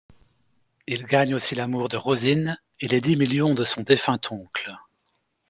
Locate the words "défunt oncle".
3.83-4.75